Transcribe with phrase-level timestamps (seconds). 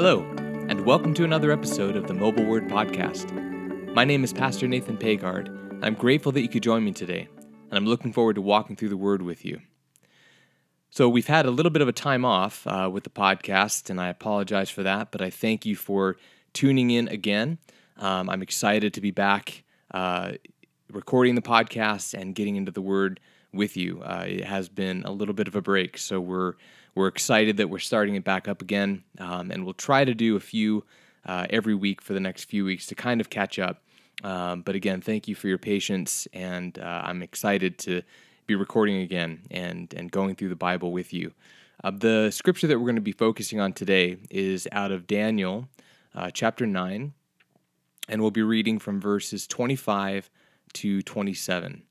[0.00, 0.20] Hello,
[0.68, 3.32] and welcome to another episode of the Mobile Word Podcast.
[3.94, 7.26] My name is Pastor Nathan Pagard, and I'm grateful that you could join me today,
[7.40, 9.60] and I'm looking forward to walking through the Word with you.
[10.88, 14.00] So, we've had a little bit of a time off uh, with the podcast, and
[14.00, 16.16] I apologize for that, but I thank you for
[16.52, 17.58] tuning in again.
[17.96, 20.34] Um, I'm excited to be back uh,
[20.92, 23.18] recording the podcast and getting into the Word
[23.52, 24.00] with you.
[24.04, 26.54] Uh, it has been a little bit of a break, so we're
[26.94, 30.36] we're excited that we're starting it back up again, um, and we'll try to do
[30.36, 30.84] a few
[31.26, 33.82] uh, every week for the next few weeks to kind of catch up.
[34.24, 38.02] Um, but again, thank you for your patience, and uh, I'm excited to
[38.46, 41.32] be recording again and and going through the Bible with you.
[41.84, 45.68] Uh, the scripture that we're going to be focusing on today is out of Daniel,
[46.14, 47.12] uh, chapter nine,
[48.08, 50.30] and we'll be reading from verses 25
[50.72, 51.82] to 27.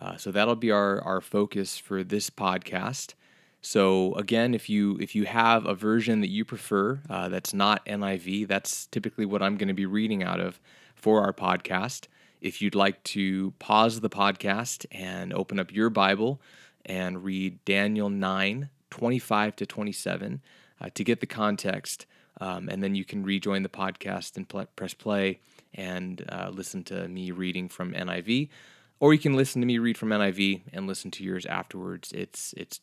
[0.00, 3.14] Uh, so that'll be our our focus for this podcast.
[3.62, 7.86] So again, if you if you have a version that you prefer uh, that's not
[7.86, 10.60] NIV, that's typically what I'm going to be reading out of
[10.96, 12.08] for our podcast.
[12.40, 16.40] If you'd like to pause the podcast and open up your Bible
[16.84, 20.42] and read Daniel 9, 25 to 27
[20.80, 22.06] uh, to get the context,
[22.40, 25.38] um, and then you can rejoin the podcast and pl- press play
[25.72, 28.48] and uh, listen to me reading from NIV,
[28.98, 32.10] or you can listen to me read from NIV and listen to yours afterwards.
[32.10, 32.80] It's it's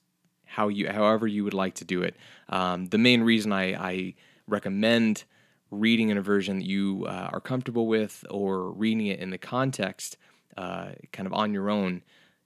[0.50, 2.16] how you however you would like to do it.
[2.50, 4.14] Um, the main reason I, I,
[4.48, 5.26] recommend
[5.70, 9.38] reading in a version that you uh, are comfortable with or reading it in the
[9.38, 10.18] context,
[10.58, 12.02] uh, kind of on your own,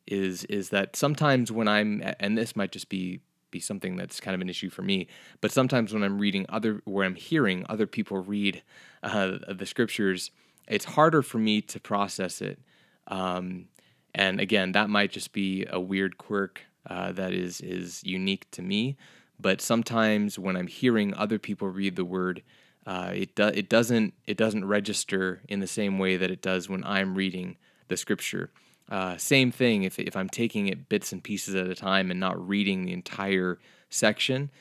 [0.05, 4.35] is is that sometimes when I'm and this might just be be something that's kind
[4.35, 5.07] of an issue for me,
[5.39, 8.63] but sometimes when I'm reading other where I'm hearing other people read
[9.01, 10.29] uh, the scriptures,
[10.67, 12.59] it's harder for me to process it.
[13.07, 13.69] Um,
[14.13, 18.61] and again, that might just be a weird quirk uh, that is is unique to
[18.61, 18.97] me.
[19.39, 22.43] But sometimes when I'm hearing other people read the word,
[22.85, 26.69] uh, it do, it doesn't it doesn't register in the same way that it does
[26.69, 27.57] when I'm reading
[27.87, 28.51] the scripture.
[28.89, 32.19] Uh, same thing if if I'm taking it bits and pieces at a time and
[32.19, 34.51] not reading the entire section.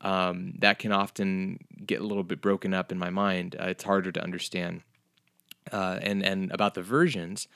[0.00, 3.56] Um, that can often get a little bit broken up in my mind.
[3.58, 4.82] Uh, it's harder to understand.
[5.72, 7.48] Uh, and and about the versions,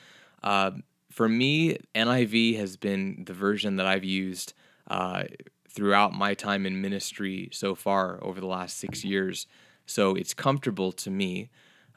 [0.43, 0.73] uh,
[1.13, 4.55] for me, NIV has been the version that I've used
[4.89, 5.25] uh,
[5.69, 9.47] throughout my time in ministry so far over the last six years.
[9.87, 11.51] So it's comfortable to me.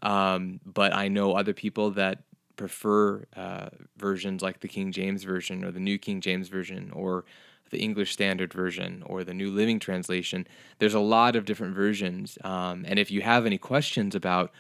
[0.03, 2.24] Um, but I know other people that
[2.58, 7.26] prefer uh, versions like the King James Version or the New King James Version or
[7.70, 10.46] the English Standard Version or the New Living Translation.
[10.80, 12.38] There's a lot of different versions.
[12.44, 14.52] Um, and if you have any questions about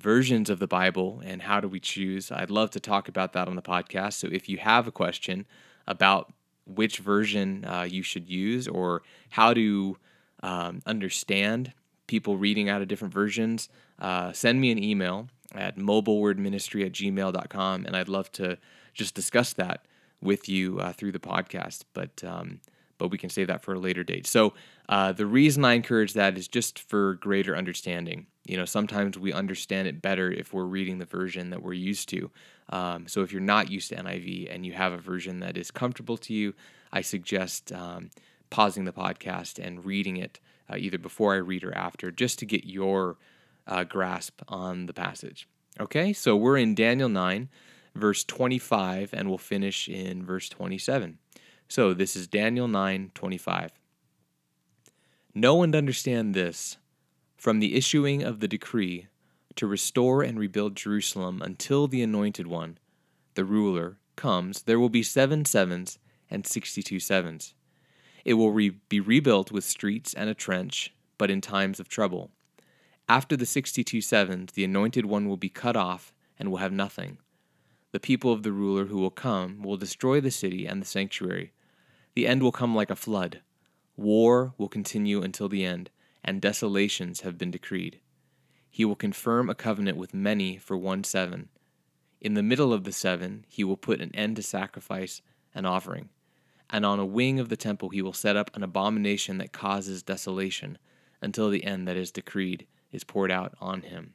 [0.00, 2.30] versions of the Bible and how do we choose.
[2.30, 4.14] I'd love to talk about that on the podcast.
[4.14, 5.46] So if you have a question
[5.86, 6.32] about
[6.66, 9.96] which version uh, you should use or how to
[10.42, 11.72] um, understand
[12.06, 13.68] people reading out of different versions,
[13.98, 18.58] uh, send me an email at mobilewordministry at gmail.com and I'd love to
[18.94, 19.84] just discuss that
[20.20, 21.84] with you uh, through the podcast.
[21.94, 22.60] But um,
[22.98, 24.26] but we can save that for a later date.
[24.26, 24.52] So
[24.88, 28.26] uh, the reason I encourage that is just for greater understanding.
[28.46, 32.08] You know, sometimes we understand it better if we're reading the version that we're used
[32.10, 32.30] to.
[32.70, 35.70] Um, so if you're not used to NIV and you have a version that is
[35.70, 36.54] comfortable to you,
[36.92, 38.10] I suggest um,
[38.48, 40.40] pausing the podcast and reading it
[40.72, 43.16] uh, either before I read or after, just to get your
[43.66, 45.48] uh, grasp on the passage.
[45.78, 47.48] Okay, so we're in Daniel 9,
[47.94, 51.18] verse 25, and we'll finish in verse 27.
[51.70, 53.70] So this is Daniel 9:25.
[55.32, 56.78] Know and understand this
[57.40, 59.06] from the issuing of the decree
[59.56, 62.76] to restore and rebuild Jerusalem until the anointed one,
[63.34, 65.98] the ruler, comes, there will be seven sevens
[66.30, 67.54] and sixty two sevens.
[68.26, 72.30] It will re- be rebuilt with streets and a trench, but in times of trouble.
[73.08, 76.72] After the sixty two sevens, the anointed one will be cut off and will have
[76.72, 77.16] nothing.
[77.92, 81.52] The people of the ruler who will come will destroy the city and the sanctuary
[82.14, 83.40] the end will come like a flood.
[83.96, 85.88] War will continue until the end,
[86.22, 88.00] and desolations have been decreed.
[88.68, 91.48] He will confirm a covenant with many for one seven.
[92.20, 95.22] In the middle of the seven, he will put an end to sacrifice
[95.54, 96.10] and offering.
[96.68, 100.02] And on a wing of the temple, he will set up an abomination that causes
[100.02, 100.78] desolation
[101.20, 104.14] until the end that is decreed is poured out on him.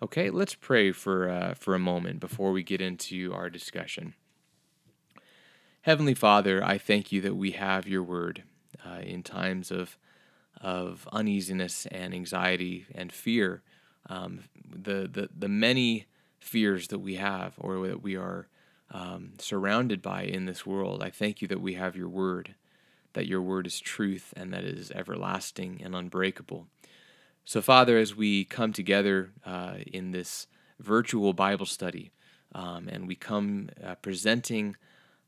[0.00, 4.14] Okay, let's pray for, uh, for a moment before we get into our discussion.
[5.82, 8.44] Heavenly Father, I thank you that we have your word
[8.86, 9.98] uh, in times of,
[10.60, 13.62] of uneasiness and anxiety and fear.
[14.08, 16.06] Um, the, the, the many
[16.40, 18.48] fears that we have or that we are
[18.90, 22.54] um, surrounded by in this world, I thank you that we have your word,
[23.12, 26.66] that your word is truth and that it is everlasting and unbreakable.
[27.44, 30.46] So, Father, as we come together uh, in this
[30.80, 32.10] virtual Bible study,
[32.54, 34.76] um, and we come uh, presenting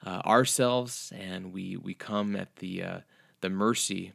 [0.04, 2.98] uh, ourselves, and we we come at the uh,
[3.40, 4.12] the mercy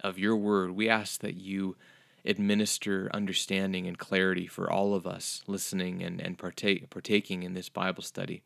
[0.00, 1.76] of Your Word, we ask that You
[2.24, 7.68] administer understanding and clarity for all of us listening and and partake, partaking in this
[7.68, 8.42] Bible study.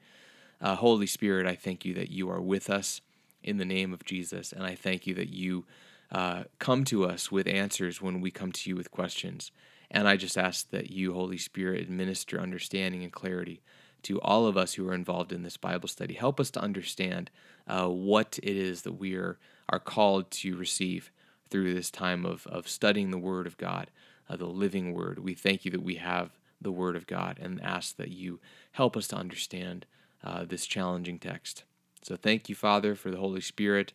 [0.61, 3.01] Uh, Holy Spirit, I thank You that You are with us
[3.43, 5.65] in the name of Jesus, and I thank You that You
[6.13, 9.51] uh, come to us with answers when we come to you with questions.
[9.91, 13.61] And I just ask that you, Holy Spirit, administer understanding and clarity
[14.03, 16.15] to all of us who are involved in this Bible study.
[16.15, 17.31] Help us to understand
[17.67, 19.39] uh, what it is that we are,
[19.69, 21.11] are called to receive
[21.51, 23.91] through this time of, of studying the Word of God,
[24.29, 25.19] uh, the living Word.
[25.19, 28.41] We thank you that we have the Word of God and ask that you
[28.73, 29.87] help us to understand
[30.23, 31.65] uh, this challenging text.
[32.03, 33.93] So thank you, Father, for the Holy Spirit.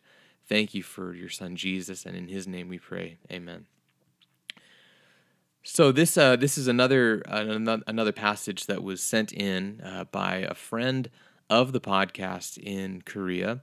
[0.48, 3.18] Thank you for your son Jesus, and in his name we pray.
[3.30, 3.66] Amen.
[5.64, 10.36] So this uh, this is another uh, another passage that was sent in uh, by
[10.36, 11.10] a friend
[11.50, 13.62] of the podcast in Korea.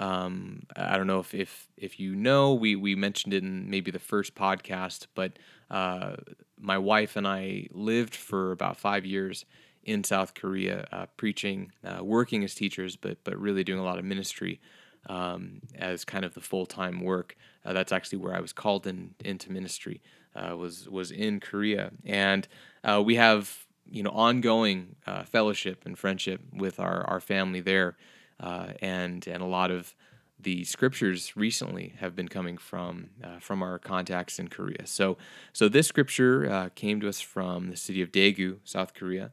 [0.00, 3.90] Um, I don't know if, if if you know we we mentioned it in maybe
[3.90, 5.38] the first podcast, but
[5.70, 6.16] uh,
[6.60, 9.44] my wife and I lived for about five years
[9.84, 13.98] in South Korea, uh, preaching, uh, working as teachers, but but really doing a lot
[13.98, 14.60] of ministry
[15.08, 17.36] um, as kind of the full time work.
[17.64, 20.00] Uh, that's actually where I was called in into ministry.
[20.34, 22.46] Uh, was was in Korea, and
[22.84, 24.96] uh, we have you know ongoing
[25.26, 27.96] fellowship and friendship with our our family there,
[28.40, 29.94] uh, and and a lot of
[30.40, 34.86] the scriptures recently have been coming from uh, from our contacts in Korea.
[34.86, 35.16] So
[35.52, 39.32] so this scripture came to us from the city of Daegu, South Korea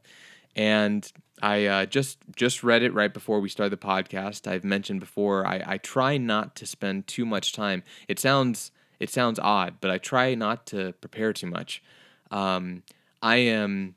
[0.56, 1.12] and
[1.42, 4.50] I uh, just just read it right before we started the podcast.
[4.50, 7.82] I've mentioned before I, I try not to spend too much time.
[8.08, 11.82] It sounds it sounds odd, but I try not to prepare too much.
[12.30, 12.82] Um,
[13.22, 13.94] I am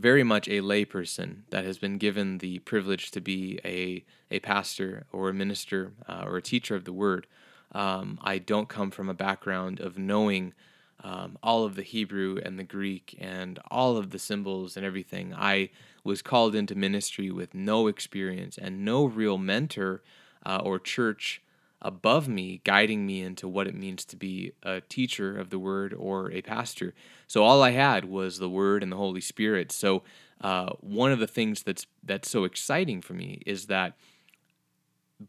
[0.00, 5.06] very much a layperson that has been given the privilege to be a a pastor
[5.12, 7.26] or a minister uh, or a teacher of the word.
[7.72, 10.54] Um, I don't come from a background of knowing
[11.02, 15.34] um, all of the Hebrew and the Greek and all of the symbols and everything.
[15.34, 15.70] I
[16.04, 20.02] was called into ministry with no experience and no real mentor
[20.44, 21.42] uh, or church
[21.82, 25.94] above me guiding me into what it means to be a teacher of the word
[25.94, 26.94] or a pastor.
[27.26, 29.72] So all I had was the word and the Holy Spirit.
[29.72, 30.02] So
[30.40, 33.94] uh, one of the things that's that's so exciting for me is that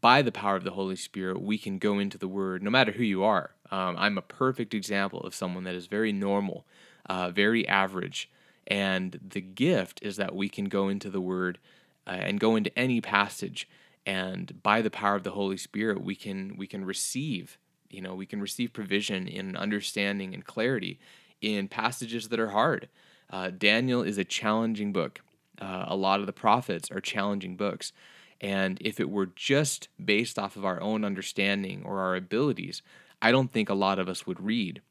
[0.00, 2.92] by the power of the Holy Spirit, we can go into the Word no matter
[2.92, 3.50] who you are.
[3.70, 6.64] Um, I'm a perfect example of someone that is very normal,
[7.06, 8.30] uh, very average.
[8.66, 11.58] And the gift is that we can go into the Word
[12.06, 13.68] uh, and go into any passage.
[14.04, 17.58] And by the power of the Holy Spirit, we can we can receive,
[17.88, 20.98] you know, we can receive provision in understanding and clarity
[21.40, 22.88] in passages that are hard.
[23.30, 25.20] Uh, Daniel is a challenging book.
[25.60, 27.92] Uh, a lot of the prophets are challenging books.
[28.40, 32.82] And if it were just based off of our own understanding or our abilities,
[33.20, 34.82] I don't think a lot of us would read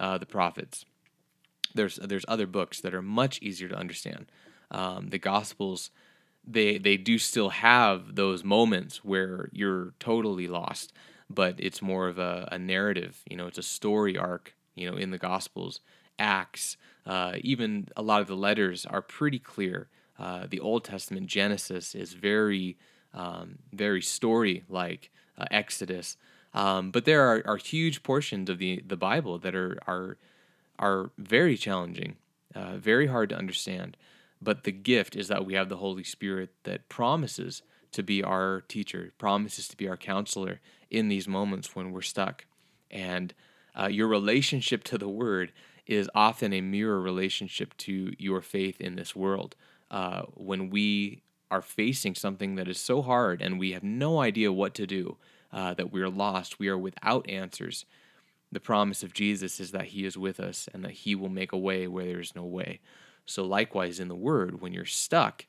[0.00, 0.84] uh, the prophets.
[1.74, 4.26] There's there's other books that are much easier to understand.
[4.70, 5.90] Um, the Gospels,
[6.46, 10.92] they they do still have those moments where you're totally lost,
[11.28, 13.22] but it's more of a, a narrative.
[13.28, 14.54] You know, it's a story arc.
[14.74, 15.80] You know, in the Gospels,
[16.18, 16.76] Acts,
[17.06, 19.88] uh, even a lot of the letters are pretty clear.
[20.18, 22.76] Uh, the Old Testament Genesis is very
[23.16, 26.16] um, very story like uh, Exodus.
[26.54, 30.16] Um, but there are, are huge portions of the, the Bible that are, are,
[30.78, 32.16] are very challenging,
[32.54, 33.96] uh, very hard to understand.
[34.46, 38.60] But the gift is that we have the Holy Spirit that promises to be our
[38.68, 42.44] teacher, promises to be our counselor in these moments when we're stuck.
[42.88, 43.34] And
[43.74, 45.50] uh, your relationship to the Word
[45.84, 49.56] is often a mirror relationship to your faith in this world.
[49.90, 54.52] Uh, when we are facing something that is so hard and we have no idea
[54.52, 55.16] what to do,
[55.52, 57.84] uh, that we are lost, we are without answers,
[58.52, 61.50] the promise of Jesus is that He is with us and that He will make
[61.50, 62.78] a way where there is no way.
[63.26, 65.46] So, likewise, in the Word, when you're stuck,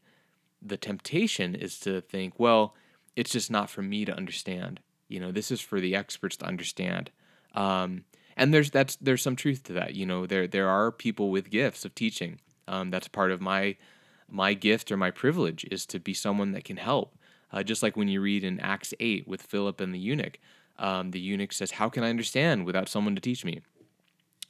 [0.62, 2.76] the temptation is to think, well,
[3.16, 4.80] it's just not for me to understand.
[5.08, 7.12] You know, this is for the experts to understand.
[7.54, 8.04] Um,
[8.36, 9.96] and there's that's there's some truth to that.
[9.96, 12.40] You know, there there are people with gifts of teaching.
[12.68, 13.78] Um, that's part of my
[14.30, 17.16] my gift or my privilege is to be someone that can help.
[17.52, 20.38] Uh, just like when you read in Acts 8 with Philip and the eunuch,
[20.78, 23.62] um, the eunuch says, How can I understand without someone to teach me?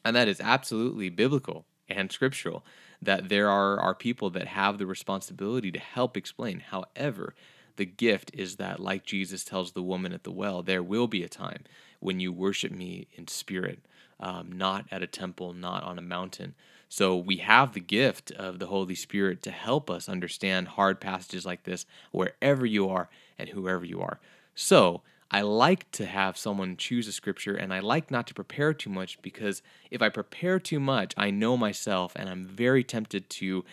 [0.03, 2.65] And that is absolutely biblical and scriptural
[3.01, 6.60] that there are, are people that have the responsibility to help explain.
[6.60, 7.36] However,
[7.75, 11.24] the gift is that, like Jesus tells the woman at the well, there will be
[11.24, 11.63] a time
[12.00, 13.80] when you worship me in spirit
[14.20, 16.56] um, not at a temple, not on a mountain.
[16.89, 21.46] So we have the gift of the Holy Spirit to help us understand hard passages
[21.46, 24.20] like this wherever you are and whoever you are.
[24.56, 28.74] So I like to have someone choose a scripture and I like not to prepare
[28.74, 33.29] too much because if I prepare too much, I know myself and I'm very tempted
[33.31, 33.65] to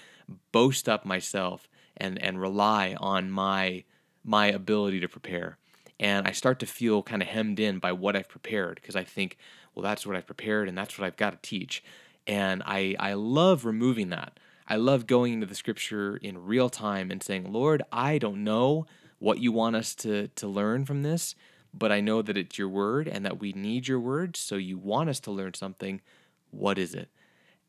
[0.51, 3.85] boast up myself and, and rely on my
[4.25, 5.59] my ability to prepare.
[6.01, 9.05] And I start to feel kind of hemmed in by what I've prepared because I
[9.05, 9.37] think,
[9.75, 11.85] well, that's what I've prepared and that's what I've got to teach.
[12.27, 14.41] And I, I love removing that.
[14.67, 18.87] I love going into the scripture in real time and saying, Lord, I don't know
[19.25, 21.35] what you want us to, to learn from this,
[21.73, 24.37] but I know that it's your word and that we need your word.
[24.37, 26.03] So you want us to learn something.
[26.51, 27.09] What is it?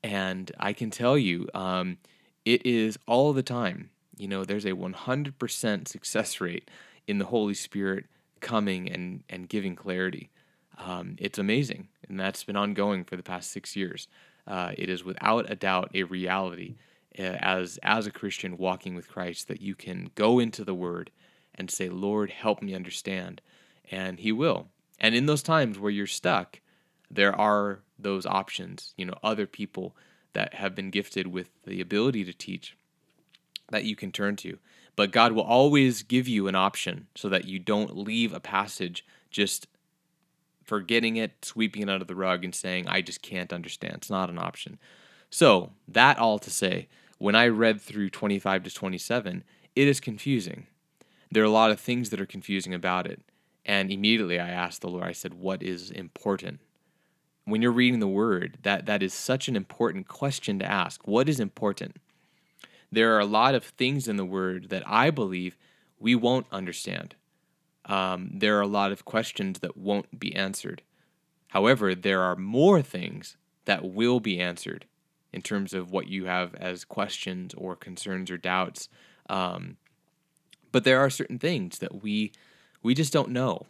[0.04, 1.98] And I can tell you, um,
[2.44, 3.90] it is all the time.
[4.18, 6.70] You know, there's a 100% success rate
[7.08, 8.08] in the Holy Spirit
[8.42, 10.32] coming and, and giving clarity.
[10.78, 11.88] Um, it's amazing.
[12.10, 14.10] And that's been ongoing for the past six years.
[14.46, 16.76] Uh, it is without a doubt a reality
[17.18, 21.12] uh, as, as a Christian walking with Christ that you can go into the Word
[21.56, 23.42] and say, Lord, help me understand.
[23.90, 24.68] And He will.
[25.00, 26.60] And in those times where you're stuck,
[27.10, 29.96] there are those options, you know, other people
[30.34, 32.76] that have been gifted with the ability to teach
[33.70, 34.58] that you can turn to.
[34.96, 39.06] But God will always give you an option so that you don't leave a passage
[39.30, 39.68] just
[40.64, 43.96] forgetting it, sweeping it under the rug, and saying, I just can't understand.
[43.96, 44.80] It's not an option.
[45.30, 49.44] So, that all to say, when I read through 25 to 27,
[49.76, 50.68] it is confusing
[51.32, 53.22] there are a lot of things that are confusing about it.
[53.66, 56.60] And immediately I asked the Lord, I said, What is important?
[57.46, 61.08] When you're reading the word, that, that is such an important question to ask.
[61.08, 61.98] What is important?
[62.92, 65.58] There are a lot of things in the word that I believe
[66.00, 67.16] we won't understand.
[67.86, 70.82] Um, there are a lot of questions that won't be answered.
[71.50, 74.86] However, there are more things that will be answered
[75.32, 78.90] in terms of what you have as questions or concerns or doubts.
[79.30, 79.78] Um,
[80.76, 82.34] but there are certain things that we
[82.84, 83.66] we just don't know.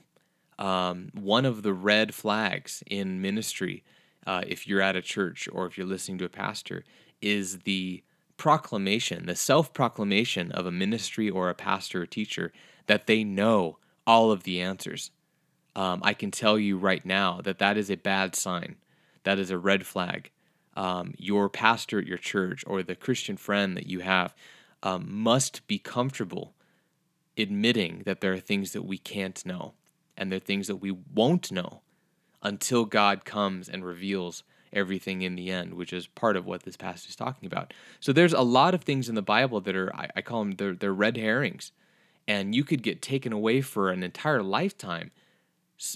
[0.57, 3.83] Um, one of the red flags in ministry,
[4.25, 6.83] uh, if you're at a church or if you're listening to a pastor,
[7.21, 8.01] is the
[8.37, 12.51] proclamation, the self proclamation of a ministry or a pastor or teacher
[12.87, 15.11] that they know all of the answers.
[15.75, 18.77] Um, I can tell you right now that that is a bad sign.
[19.25, 20.31] That is a red flag.
[20.75, 24.33] Um, your pastor at your church or the Christian friend that you have
[24.81, 26.54] um, must be comfortable
[27.37, 29.73] admitting that there are things that we can't know
[30.17, 31.81] and there are things that we won't know
[32.41, 36.77] until God comes and reveals everything in the end, which is part of what this
[36.77, 37.73] passage is talking about.
[37.99, 40.51] So there's a lot of things in the Bible that are I, I call them
[40.51, 41.71] they're, they're red herrings,
[42.27, 45.11] and you could get taken away for an entire lifetime,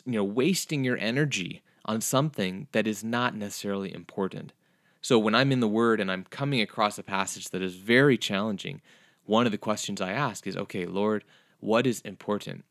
[0.05, 4.53] you know, wasting your energy on something that is not necessarily important.
[5.01, 8.17] So when I'm in the Word and I'm coming across a passage that is very
[8.17, 8.81] challenging,
[9.29, 11.23] one of the questions I ask is, okay, Lord,
[11.59, 12.65] what is important?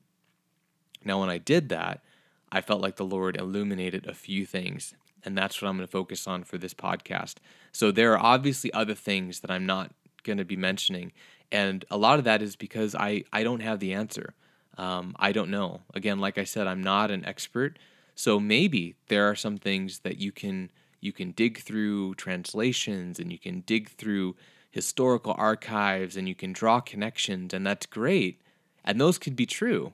[1.04, 2.02] Now, when I did that,
[2.50, 4.92] I felt like the Lord illuminated a few things,
[5.24, 7.36] and that's what I'm going to focus on for this podcast.
[7.70, 9.92] So, there are obviously other things that I'm not
[10.24, 11.12] going to be mentioning,
[11.52, 14.34] and a lot of that is because I, I don't have the answer.
[14.76, 15.82] Um, I don't know.
[15.94, 17.78] Again, like I said, I'm not an expert,
[18.16, 23.30] so maybe there are some things that you can you can dig through translations and
[23.30, 24.34] you can dig through
[24.70, 28.40] historical archives and you can draw connections, and that's great.
[28.84, 29.92] And those could be true.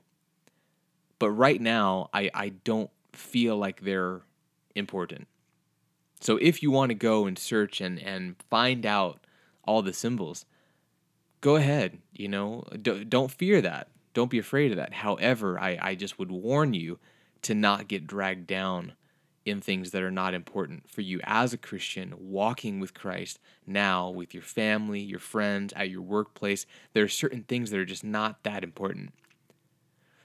[1.19, 4.23] But right now, I, I don't feel like they're
[4.75, 5.26] important.
[6.21, 9.21] So if you want to go and search and, and find out
[9.64, 10.47] all the symbols,
[11.40, 11.99] go ahead.
[12.12, 13.88] You know, D- don't fear that.
[14.12, 14.95] Don't be afraid of that.
[14.95, 16.99] However, I, I just would warn you
[17.43, 18.93] to not get dragged down
[19.45, 24.09] in things that are not important for you as a Christian, walking with Christ now
[24.09, 26.67] with your family, your friends, at your workplace.
[26.93, 29.13] There are certain things that are just not that important.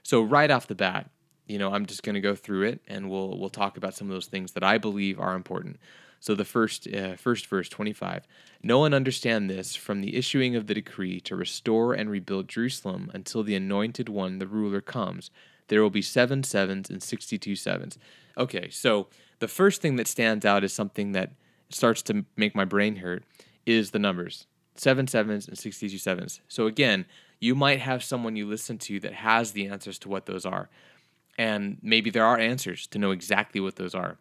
[0.02, 1.10] So right off the bat,
[1.46, 4.08] you know, I'm just going to go through it and we'll we'll talk about some
[4.08, 5.78] of those things that I believe are important.
[6.20, 8.26] So the first uh, first verse 25.
[8.62, 13.10] No one understand this from the issuing of the decree to restore and rebuild Jerusalem
[13.14, 15.30] until the anointed one the ruler comes.
[15.70, 17.96] There will be seven sevens and 62 sevens.
[18.36, 19.06] Okay, so
[19.38, 21.32] the first thing that stands out is something that
[21.70, 23.22] starts to make my brain hurt
[23.64, 26.40] is the numbers seven sevens and 62 sevens.
[26.48, 27.04] So again,
[27.38, 30.70] you might have someone you listen to that has the answers to what those are.
[31.36, 34.16] And maybe there are answers to know exactly what those are.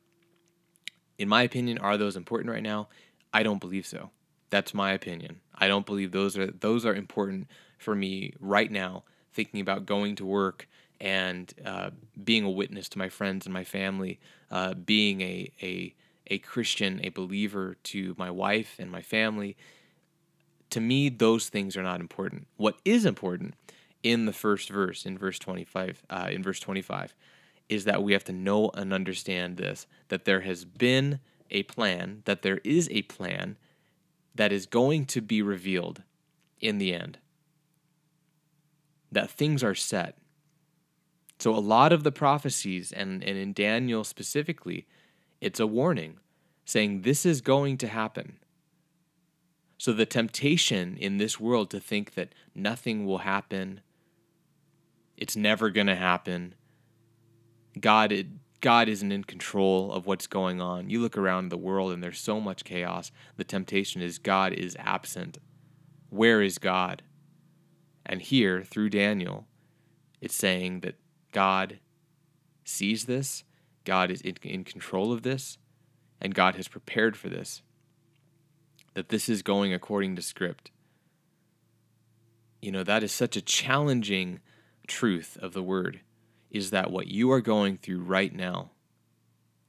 [1.17, 2.89] In my opinion, are those important right now?
[3.33, 4.11] I don't believe so.
[4.49, 5.39] That's my opinion.
[5.55, 9.03] I don't believe those are those are important for me right now
[9.33, 10.67] thinking about going to work
[10.99, 11.91] and uh,
[12.23, 14.19] being a witness to my friends and my family,
[14.51, 15.93] uh, being a, a,
[16.27, 19.55] a Christian, a believer to my wife and my family.
[20.71, 22.47] To me, those things are not important.
[22.57, 23.55] What is important
[24.03, 27.13] in the first verse, in verse 25, uh, in verse 25,
[27.69, 31.19] is that we have to know and understand this that there has been
[31.51, 33.57] a plan, that there is a plan
[34.35, 36.03] that is going to be revealed
[36.61, 37.17] in the end.
[39.11, 40.17] That things are set.
[41.39, 44.85] So, a lot of the prophecies, and, and in Daniel specifically,
[45.39, 46.17] it's a warning
[46.65, 48.39] saying this is going to happen.
[49.77, 53.79] So, the temptation in this world to think that nothing will happen,
[55.15, 56.55] it's never going to happen,
[57.79, 58.27] God, it,
[58.59, 60.89] God isn't in control of what's going on.
[60.89, 63.11] You look around the world and there's so much chaos.
[63.37, 65.37] The temptation is God is absent.
[66.09, 67.03] Where is God?
[68.05, 69.45] And here, through Daniel,
[70.19, 70.95] it's saying that
[71.31, 71.79] God
[72.63, 73.43] sees this,
[73.85, 75.57] God is in, in control of this,
[76.21, 77.61] and God has prepared for this.
[78.93, 80.71] That this is going according to script.
[82.61, 84.41] You know, that is such a challenging
[84.87, 86.01] truth of the word
[86.51, 88.71] is that what you are going through right now,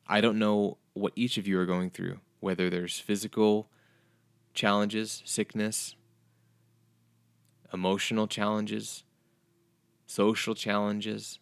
[0.08, 3.68] I don't know what each of you are going through, whether there's physical
[4.54, 5.94] challenges, sickness,
[7.72, 9.04] emotional challenges,
[10.06, 11.38] social challenges,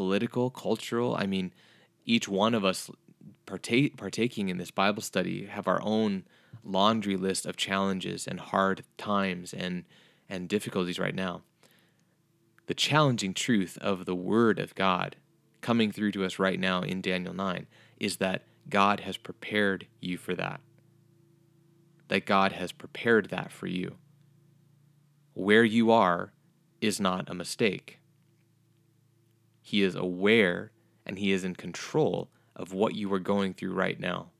[0.00, 1.14] political, cultural.
[1.14, 1.52] I mean,
[2.04, 2.90] each one of us
[3.46, 6.24] partake, partaking in this Bible study have our own
[6.64, 9.84] laundry list of challenges and hard times and
[10.28, 11.42] and difficulties right now
[12.70, 15.16] the challenging truth of the Word of God
[15.60, 17.66] coming through to us right now in Daniel 9
[17.98, 20.60] is that God has prepared you for that.
[22.06, 23.96] That God has prepared that for you.
[25.34, 26.32] Where you are
[26.80, 27.99] is not a mistake.
[29.70, 30.72] He is aware
[31.06, 34.30] and He is in control of what you are going through right now.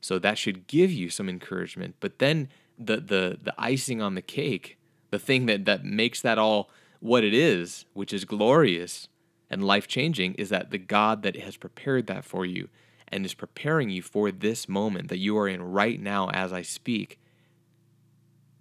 [0.00, 1.96] So that should give you some encouragement.
[2.00, 4.78] But then the, the, the icing on the cake
[5.12, 9.08] the thing that that makes that all what it is, which is glorious
[9.50, 12.68] and life changing, is that the God that has prepared that for you
[13.08, 16.62] and is preparing you for this moment that you are in right now as I
[16.62, 17.20] speak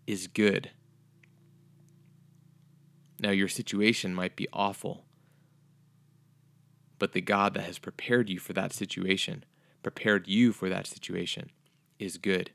[0.05, 0.71] is good.
[3.21, 5.05] Now, your situation might be awful,
[6.97, 9.45] but the God that has prepared you for that situation,
[9.83, 11.51] prepared you for that situation,
[11.99, 12.49] is good.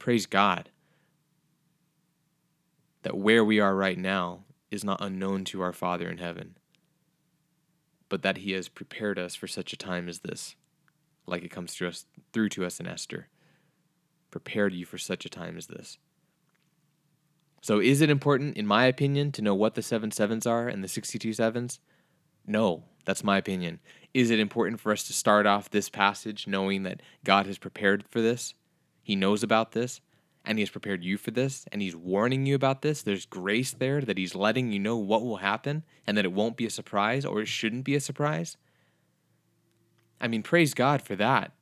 [0.00, 0.70] Praise God
[3.02, 4.40] that where we are right now
[4.72, 6.56] is not unknown to our Father in heaven,
[8.08, 10.56] but that He has prepared us for such a time as this,
[11.26, 13.28] like it comes through us through to us in Esther.
[14.32, 15.96] Prepared you for such a time as this.
[17.60, 20.82] So, is it important, in my opinion, to know what the seven sevens are and
[20.82, 21.80] the 62 sevens?
[22.46, 23.80] No, that's my opinion.
[24.14, 28.04] Is it important for us to start off this passage knowing that God has prepared
[28.08, 28.54] for this?
[29.02, 30.00] He knows about this
[30.44, 33.02] and he has prepared you for this and he's warning you about this.
[33.02, 36.56] There's grace there that he's letting you know what will happen and that it won't
[36.56, 38.56] be a surprise or it shouldn't be a surprise.
[40.20, 41.52] I mean, praise God for that.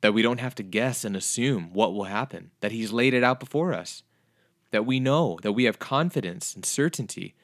[0.00, 3.22] That we don't have to guess and assume what will happen, that he's laid it
[3.22, 4.02] out before us,
[4.70, 7.34] that we know, that we have confidence and certainty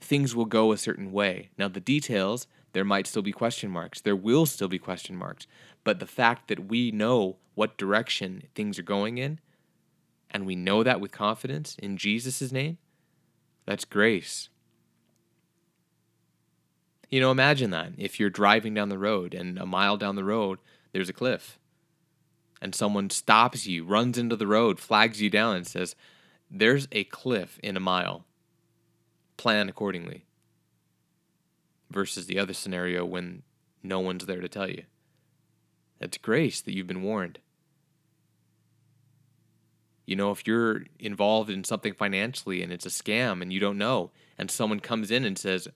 [0.00, 1.50] things will go a certain way.
[1.58, 4.00] Now, the details, there might still be question marks.
[4.00, 5.46] There will still be question marks.
[5.84, 9.40] But the fact that we know what direction things are going in,
[10.30, 12.78] and we know that with confidence in Jesus' name,
[13.66, 14.48] that's grace.
[17.10, 20.24] You know, imagine that if you're driving down the road and a mile down the
[20.24, 20.58] road,
[20.92, 21.58] there's a cliff,
[22.62, 25.96] and someone stops you, runs into the road, flags you down, and says,
[26.50, 28.24] There's a cliff in a mile.
[29.36, 30.24] Plan accordingly.
[31.90, 33.42] Versus the other scenario when
[33.84, 34.82] no one's there to tell you.
[36.00, 37.38] That's grace that you've been warned.
[40.06, 43.78] You know, if you're involved in something financially and it's a scam and you don't
[43.78, 45.68] know, and someone comes in and says,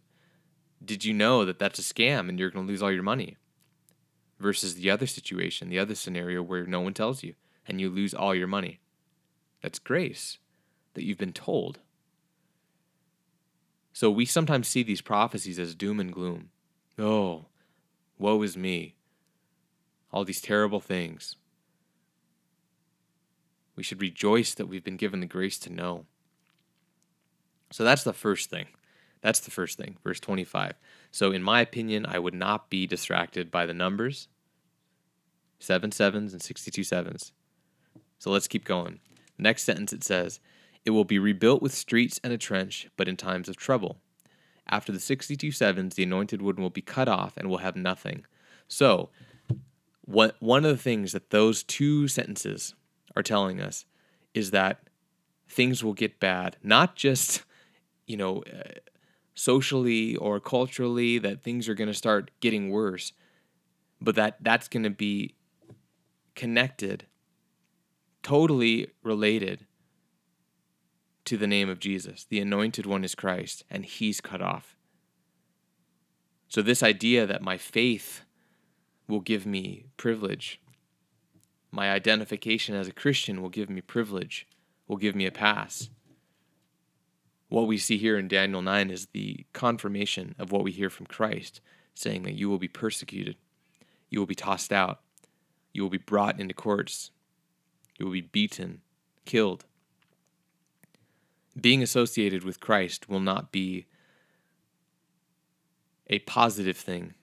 [0.84, 3.36] Did you know that that's a scam and you're going to lose all your money?
[4.40, 7.34] Versus the other situation, the other scenario where no one tells you
[7.64, 8.80] and you lose all your money.
[9.62, 10.38] That's grace
[10.94, 11.78] that you've been told.
[13.92, 16.50] So we sometimes see these prophecies as doom and gloom.
[16.98, 17.46] Oh,
[18.18, 18.96] woe is me
[20.14, 21.34] all these terrible things.
[23.74, 26.06] We should rejoice that we've been given the grace to know.
[27.72, 28.66] So that's the first thing.
[29.22, 29.96] That's the first thing.
[30.04, 30.74] Verse 25.
[31.10, 34.28] So, in my opinion, I would not be distracted by the numbers
[35.58, 37.32] seven sevens and 62 sevens.
[38.18, 39.00] So let's keep going.
[39.36, 40.38] The next sentence it says,
[40.84, 43.98] It will be rebuilt with streets and a trench, but in times of trouble.
[44.68, 48.24] After the 62 sevens, the anointed one will be cut off and will have nothing.
[48.68, 49.10] So,
[50.02, 52.74] what, one of the things that those two sentences
[53.16, 53.86] are telling us
[54.34, 54.88] is that
[55.48, 57.44] things will get bad, not just,
[58.06, 58.72] you know, uh,
[59.34, 63.12] socially or culturally, that things are going to start getting worse,
[64.00, 65.34] but that that's going to be
[66.34, 67.06] connected,
[68.22, 69.66] totally related
[71.24, 72.26] to the name of Jesus.
[72.28, 74.76] The anointed one is Christ, and he's cut off.
[76.48, 78.22] So, this idea that my faith
[79.08, 80.60] will give me privilege,
[81.70, 84.46] my identification as a Christian will give me privilege,
[84.86, 85.90] will give me a pass.
[87.48, 91.06] What we see here in Daniel 9 is the confirmation of what we hear from
[91.06, 91.60] Christ,
[91.94, 93.36] saying that you will be persecuted,
[94.08, 95.00] you will be tossed out,
[95.72, 97.10] you will be brought into courts,
[97.98, 98.80] you will be beaten,
[99.24, 99.64] killed
[101.60, 103.86] being associated with Christ will not be
[106.08, 107.14] a positive thing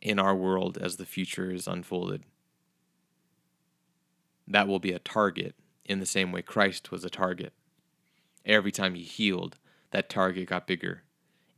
[0.00, 2.24] in our world as the future is unfolded.
[4.46, 5.54] That will be a target
[5.84, 7.52] in the same way Christ was a target.
[8.44, 9.56] Every time he healed,
[9.90, 11.02] that target got bigger.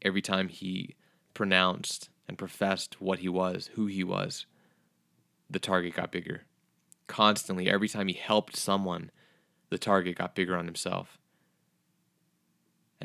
[0.03, 0.95] Every time he
[1.35, 4.47] pronounced and professed what he was, who he was,
[5.49, 6.43] the target got bigger.
[7.07, 9.11] Constantly, every time he helped someone,
[9.71, 11.19] the target got bigger on himself.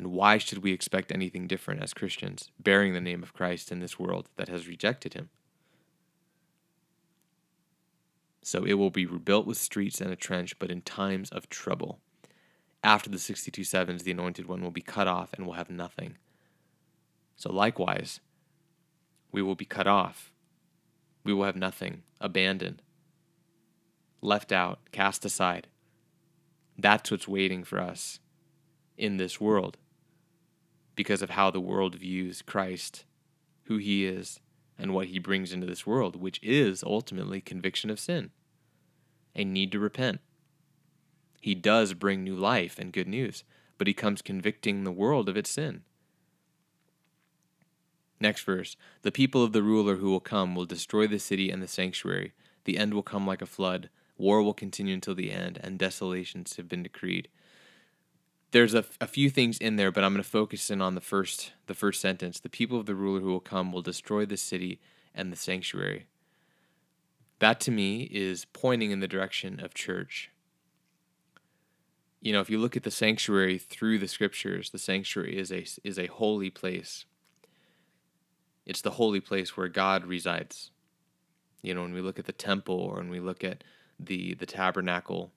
[0.02, 3.78] And why should we expect anything different as Christians, bearing the name of Christ in
[3.78, 5.28] this world that has rejected him?
[8.42, 12.00] So it will be rebuilt with streets and a trench, but in times of trouble.
[12.82, 16.16] After the 62 sevens, the anointed one will be cut off and will have nothing.
[17.36, 18.18] So likewise,
[19.30, 20.32] we will be cut off.
[21.22, 22.82] We will have nothing, abandoned,
[24.20, 25.68] left out, cast aside.
[26.76, 28.18] That's what's waiting for us
[28.98, 29.78] in this world
[30.94, 33.04] because of how the world views Christ,
[33.64, 34.40] who he is,
[34.78, 38.30] and what he brings into this world, which is ultimately conviction of sin,
[39.34, 40.20] a need to repent.
[41.40, 43.44] He does bring new life and good news,
[43.78, 45.82] but he comes convicting the world of its sin.
[48.20, 51.60] Next verse The people of the ruler who will come will destroy the city and
[51.60, 52.32] the sanctuary.
[52.64, 53.90] The end will come like a flood.
[54.16, 57.28] War will continue until the end, and desolations have been decreed
[58.52, 61.00] there's a, a few things in there, but I'm going to focus in on the
[61.00, 62.38] first the first sentence.
[62.38, 64.78] The people of the ruler who will come will destroy the city
[65.14, 66.06] and the sanctuary.
[67.38, 70.30] That to me is pointing in the direction of church.
[72.20, 75.66] You know, if you look at the sanctuary through the scriptures, the sanctuary is a
[75.82, 77.06] is a holy place.
[78.64, 80.70] It's the holy place where God resides.
[81.62, 83.64] You know, when we look at the temple or when we look at
[83.98, 85.32] the the tabernacle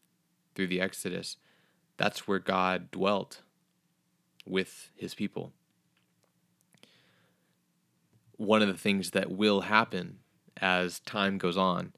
[0.53, 1.37] through the Exodus,
[1.97, 3.41] that's where God dwelt
[4.45, 5.53] with his people.
[8.37, 10.19] One of the things that will happen
[10.57, 11.93] as time goes on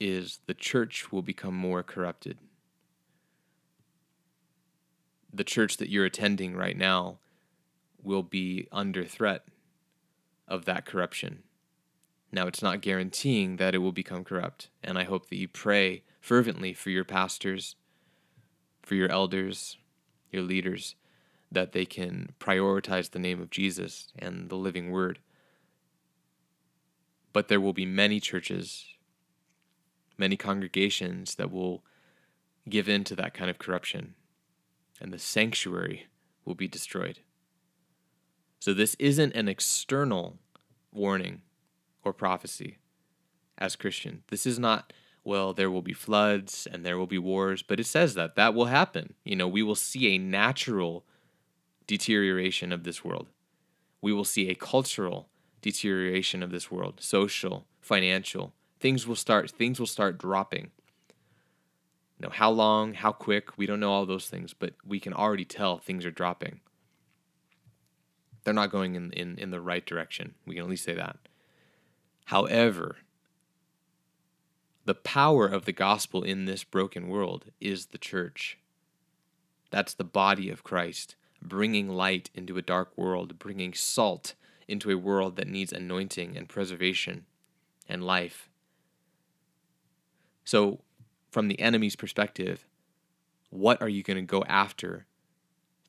[0.00, 2.38] is the church will become more corrupted.
[5.32, 7.18] The church that you're attending right now
[8.02, 9.44] will be under threat
[10.46, 11.42] of that corruption.
[12.30, 16.02] Now, it's not guaranteeing that it will become corrupt, and I hope that you pray
[16.20, 17.76] fervently for your pastors
[18.84, 19.78] for your elders,
[20.30, 20.94] your leaders,
[21.50, 25.18] that they can prioritize the name of Jesus and the living word.
[27.32, 28.86] But there will be many churches,
[30.18, 31.82] many congregations that will
[32.68, 34.14] give in to that kind of corruption,
[35.00, 36.06] and the sanctuary
[36.44, 37.20] will be destroyed.
[38.60, 40.38] So, this isn't an external
[40.92, 41.42] warning
[42.02, 42.78] or prophecy
[43.58, 44.22] as Christian.
[44.28, 44.92] This is not
[45.24, 48.54] well, there will be floods and there will be wars, but it says that that
[48.54, 49.14] will happen.
[49.24, 51.04] You know, we will see a natural
[51.86, 53.28] deterioration of this world.
[54.02, 55.28] We will see a cultural
[55.62, 58.52] deterioration of this world, social, financial.
[58.80, 60.70] Things will start things will start dropping.
[62.18, 65.14] You know, how long, how quick, we don't know all those things, but we can
[65.14, 66.60] already tell things are dropping.
[68.44, 70.34] They're not going in, in, in the right direction.
[70.46, 71.16] We can at least say that.
[72.26, 72.96] However,
[74.84, 78.58] the power of the gospel in this broken world is the church.
[79.70, 84.34] That's the body of Christ, bringing light into a dark world, bringing salt
[84.68, 87.24] into a world that needs anointing and preservation
[87.88, 88.48] and life.
[90.44, 90.80] So,
[91.30, 92.66] from the enemy's perspective,
[93.50, 95.06] what are you going to go after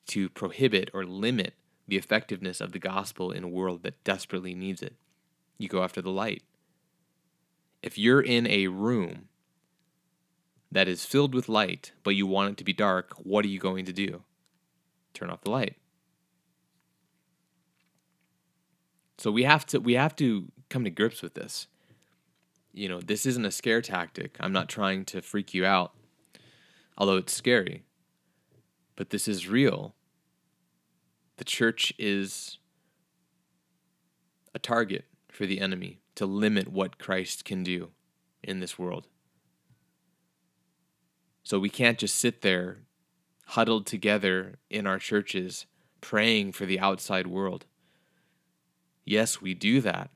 [0.07, 1.53] to prohibit or limit
[1.87, 4.95] the effectiveness of the gospel in a world that desperately needs it?
[5.57, 6.43] You go after the light
[7.81, 9.29] if you're in a room
[10.71, 13.59] that is filled with light, but you want it to be dark, what are you
[13.59, 14.23] going to do?
[15.13, 15.77] Turn off the light.
[19.17, 21.67] So we have to we have to come to grips with this.
[22.73, 24.35] You know, this isn't a scare tactic.
[24.39, 25.93] I'm not trying to freak you out,
[26.97, 27.85] although it's scary.
[28.97, 29.95] But this is real.
[31.37, 32.57] The church is
[34.53, 37.91] a target for the enemy to limit what Christ can do
[38.43, 39.07] in this world.
[41.43, 42.79] So we can't just sit there
[43.47, 45.65] huddled together in our churches
[46.01, 47.65] praying for the outside world.
[49.05, 50.09] Yes, we do that.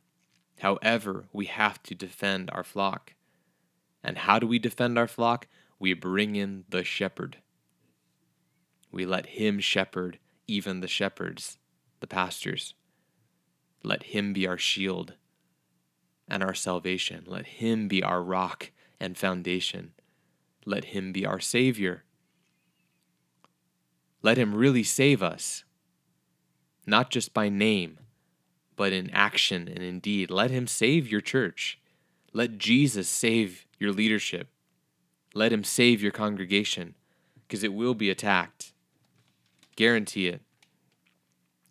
[0.59, 3.13] However, we have to defend our flock.
[4.03, 5.47] And how do we defend our flock?
[5.77, 7.37] We bring in the shepherd.
[8.91, 11.59] We let him shepherd even the shepherds,
[11.99, 12.73] the pastors.
[13.83, 15.13] Let him be our shield
[16.29, 17.23] and our salvation.
[17.27, 19.91] Let him be our rock and foundation.
[20.65, 22.03] Let him be our Savior.
[24.21, 25.63] Let him really save us,
[26.85, 27.99] not just by name,
[28.75, 30.29] but in action and in deed.
[30.29, 31.79] Let him save your church.
[32.33, 34.49] Let Jesus save your leadership.
[35.33, 36.95] Let him save your congregation,
[37.47, 38.73] because it will be attacked.
[39.75, 40.41] Guarantee it.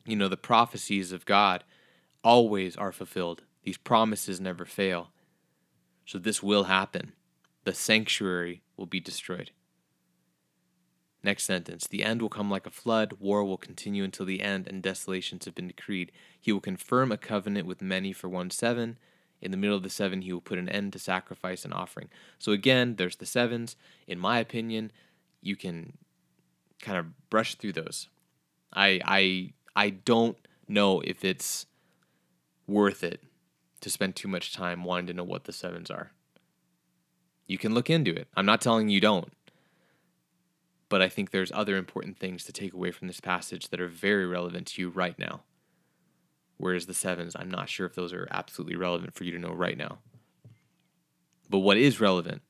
[0.07, 1.64] You know, the prophecies of God
[2.25, 3.42] always are fulfilled.
[3.68, 5.11] These promises never fail.
[6.07, 7.12] So this will happen.
[7.64, 9.50] The sanctuary will be destroyed.
[11.22, 14.66] Next sentence The end will come like a flood, war will continue until the end,
[14.66, 16.12] and desolations have been decreed.
[16.40, 18.96] He will confirm a covenant with many for one seven.
[19.42, 22.09] In the middle of the seven, he will put an end to sacrifice and offering.
[22.38, 23.76] So again, there's the sevens.
[24.07, 24.92] In my opinion,
[25.42, 25.98] you can
[26.81, 28.09] kind of brush through those.
[28.72, 31.66] I I I don't know if it's
[32.66, 33.22] worth it
[33.81, 36.12] to spend too much time wanting to know what the sevens are.
[37.47, 38.29] You can look into it.
[38.37, 39.33] I'm not telling you don't.
[40.88, 43.88] But I think there's other important things to take away from this passage that are
[43.88, 45.43] very relevant to you right now.
[46.57, 49.53] Whereas the sevens, I'm not sure if those are absolutely relevant for you to know
[49.53, 49.99] right now.
[51.49, 52.43] But what is relevant,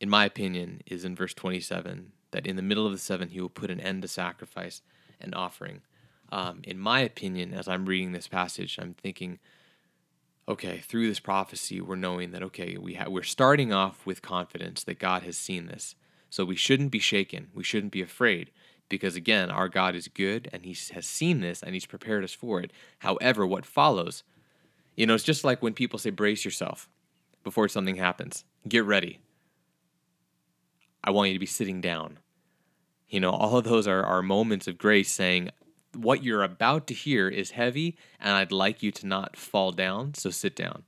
[0.00, 3.40] in my opinion, is in verse 27 that in the middle of the seven, he
[3.40, 4.82] will put an end to sacrifice
[5.20, 5.82] and offering.
[6.32, 9.38] Um, in my opinion, as I'm reading this passage, I'm thinking,
[10.48, 14.82] okay, through this prophecy, we're knowing that okay, we ha- we're starting off with confidence
[14.84, 15.94] that God has seen this,
[16.30, 18.50] so we shouldn't be shaken, we shouldn't be afraid,
[18.88, 22.32] because again, our God is good and He has seen this and He's prepared us
[22.32, 22.72] for it.
[23.00, 24.22] However, what follows,
[24.96, 26.88] you know, it's just like when people say, brace yourself
[27.44, 29.18] before something happens, get ready.
[31.04, 32.20] I want you to be sitting down.
[33.10, 35.50] You know, all of those are, are moments of grace saying,
[35.94, 40.14] what you're about to hear is heavy, and I'd like you to not fall down,
[40.14, 40.84] so sit down.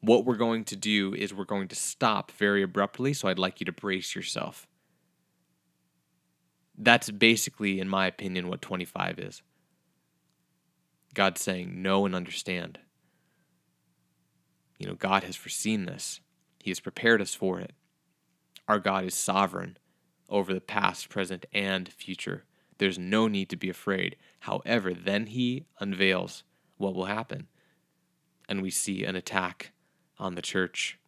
[0.00, 3.60] What we're going to do is we're going to stop very abruptly, so I'd like
[3.60, 4.66] you to brace yourself.
[6.78, 9.42] That's basically, in my opinion, what 25 is.
[11.14, 12.78] God's saying, know and understand.
[14.78, 16.20] You know, God has foreseen this,
[16.60, 17.72] He has prepared us for it.
[18.68, 19.78] Our God is sovereign
[20.28, 22.44] over the past, present, and future.
[22.78, 24.16] There's no need to be afraid.
[24.40, 26.44] However, then He unveils
[26.76, 27.48] what will happen.
[28.48, 29.72] And we see an attack
[30.18, 30.98] on the church.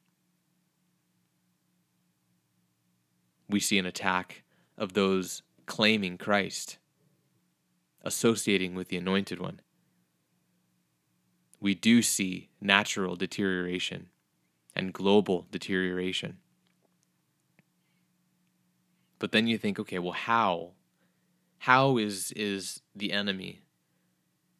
[3.48, 4.42] We see an attack
[4.76, 6.78] of those claiming Christ,
[8.02, 9.60] associating with the Anointed One.
[11.60, 14.08] We do see natural deterioration
[14.74, 16.38] and global deterioration.
[19.18, 20.72] But then you think, okay, well, how?
[21.58, 23.60] How is, is the enemy,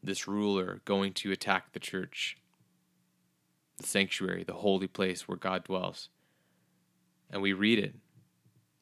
[0.03, 2.37] this ruler, going to attack the church,
[3.79, 6.09] the sanctuary, the holy place where God dwells?
[7.31, 7.95] And we read it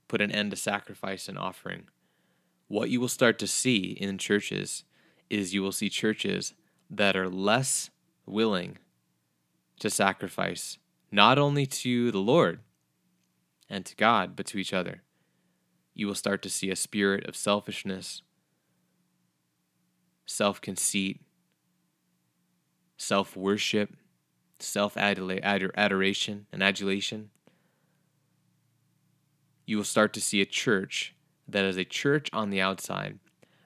[0.09, 1.85] put an end to sacrifice and offering.
[2.69, 4.85] What you will start to see in churches
[5.29, 6.55] is you will see churches
[6.89, 7.91] that are less
[8.25, 8.79] willing
[9.81, 10.79] to sacrifice,
[11.11, 12.61] not only to the Lord
[13.69, 15.03] and to God, but to each other
[15.97, 18.21] you will start to see a spirit of selfishness,
[20.27, 21.23] self conceit,
[22.99, 23.97] self worship,
[24.59, 27.31] self adoration, and adulation.
[29.65, 31.15] You will start to see a church
[31.49, 33.19] that is a church on the outside,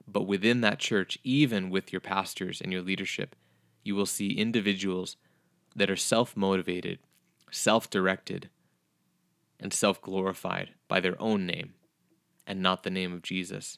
[0.07, 3.35] but within that church, even with your pastors and your leadership,
[3.83, 5.17] you will see individuals
[5.75, 6.99] that are self motivated,
[7.51, 8.49] self directed,
[9.59, 11.73] and self glorified by their own name
[12.45, 13.77] and not the name of Jesus.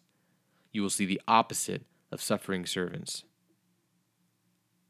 [0.71, 3.23] You will see the opposite of suffering servants.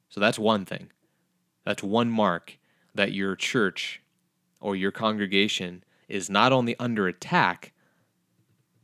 [0.10, 0.92] So that's one thing.
[1.66, 2.58] That's one mark
[2.94, 4.02] that your church
[4.60, 7.74] or your congregation is not only under attack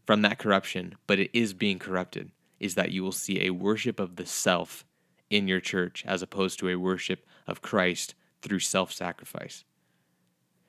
[0.05, 3.99] from that corruption, but it is being corrupted, is that you will see a worship
[3.99, 4.85] of the self
[5.29, 9.63] in your church as opposed to a worship of Christ through self sacrifice.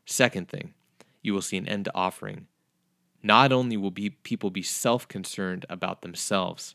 [0.05, 0.75] Second thing,
[1.23, 2.47] you will see an end to offering.
[3.23, 6.75] Not only will be, people be self concerned about themselves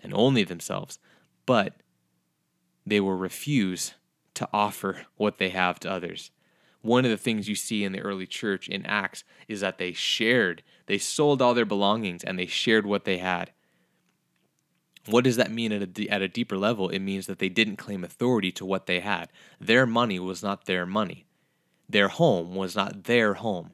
[0.00, 0.98] and only themselves,
[1.46, 1.76] but
[2.86, 3.94] they will refuse
[4.34, 6.30] to offer what they have to others.
[6.80, 9.92] One of the things you see in the early church in Acts is that they
[9.92, 13.52] shared, they sold all their belongings and they shared what they had.
[15.06, 16.88] What does that mean at a, at a deeper level?
[16.88, 19.30] It means that they didn't claim authority to what they had.
[19.60, 21.26] Their money was not their money.
[21.88, 23.72] Their home was not their home.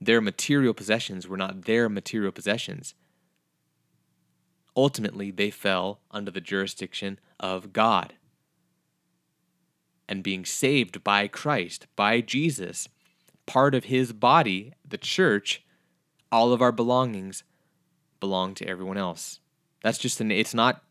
[0.00, 2.94] Their material possessions were not their material possessions.
[4.76, 8.14] Ultimately, they fell under the jurisdiction of God.
[10.08, 12.88] And being saved by Christ, by Jesus,
[13.46, 15.62] part of his body, the church,
[16.32, 17.44] all of our belongings
[18.20, 19.40] belong to everyone else.
[19.82, 20.82] That's just an it's not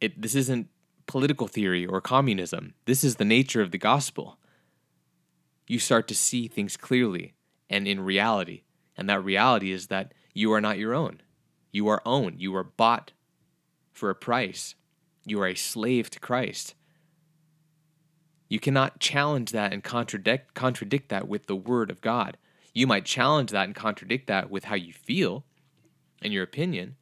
[0.00, 0.68] it this isn't
[1.06, 2.74] political theory or communism.
[2.84, 4.38] This is the nature of the gospel.
[5.66, 7.34] You start to see things clearly
[7.68, 8.62] and in reality.
[8.96, 11.20] And that reality is that you are not your own.
[11.70, 12.40] You are owned.
[12.40, 13.12] You are bought
[13.92, 14.74] for a price.
[15.24, 16.74] You are a slave to Christ.
[18.48, 22.38] You cannot challenge that and contradict contradict that with the word of God.
[22.72, 25.44] You might challenge that and contradict that with how you feel
[26.22, 26.96] and your opinion,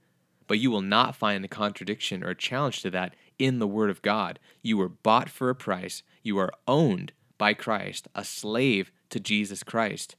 [0.46, 3.90] but you will not find a contradiction or a challenge to that in the Word
[3.90, 4.38] of God.
[4.62, 9.62] You were bought for a price, you are owned by Christ, a slave to Jesus
[9.62, 10.16] Christ,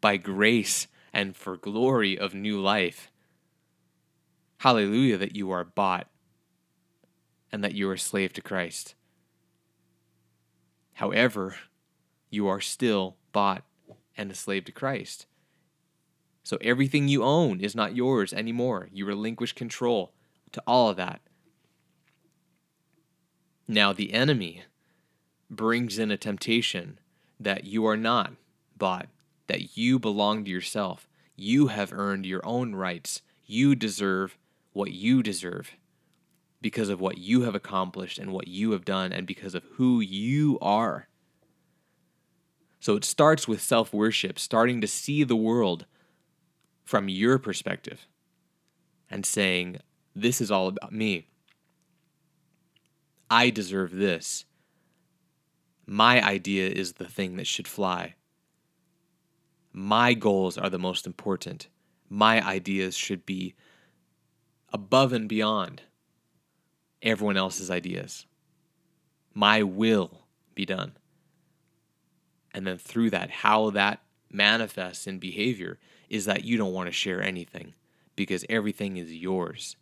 [0.00, 3.10] by grace and for glory of new life.
[4.58, 6.08] Hallelujah, that you are bought
[7.52, 8.94] and that you are a slave to Christ.
[10.94, 11.56] However,
[12.30, 13.64] you are still bought
[14.16, 15.26] and a slave to Christ.
[16.42, 18.88] So everything you own is not yours anymore.
[18.92, 20.12] You relinquish control
[20.52, 21.20] to all of that.
[23.68, 24.62] Now, the enemy
[25.50, 27.00] brings in a temptation
[27.40, 28.32] that you are not
[28.76, 29.08] bought,
[29.46, 31.08] that you belong to yourself.
[31.36, 33.22] You have earned your own rights.
[33.44, 34.38] You deserve
[34.72, 35.72] what you deserve
[36.60, 40.00] because of what you have accomplished and what you have done and because of who
[40.00, 41.08] you are.
[42.80, 45.86] So it starts with self worship, starting to see the world
[46.84, 48.06] from your perspective
[49.10, 49.78] and saying,
[50.14, 51.28] This is all about me.
[53.30, 54.44] I deserve this.
[55.86, 58.15] My idea is the thing that should fly.
[59.78, 61.68] My goals are the most important.
[62.08, 63.54] My ideas should be
[64.72, 65.82] above and beyond
[67.02, 68.24] everyone else's ideas.
[69.34, 70.22] My will
[70.54, 70.96] be done.
[72.54, 74.00] And then through that, how that
[74.32, 77.74] manifests in behavior is that you don't want to share anything
[78.16, 79.76] because everything is yours.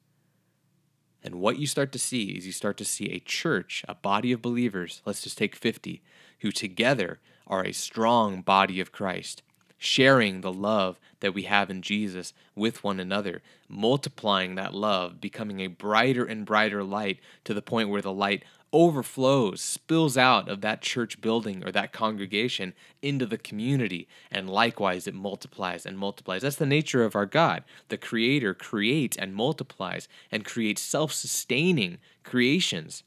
[1.22, 4.33] And what you start to see is you start to see a church, a body
[4.33, 6.02] of believers, let's just take 50,
[6.40, 9.43] who together are a strong body of Christ,
[9.78, 15.60] sharing the love that we have in Jesus with one another, multiplying that love, becoming
[15.60, 20.60] a brighter and brighter light to the point where the light overflows, spills out of
[20.60, 26.42] that church building or that congregation into the community, and likewise it multiplies and multiplies.
[26.42, 27.62] That's the nature of our God.
[27.88, 33.04] The Creator creates and multiplies and creates self sustaining creations,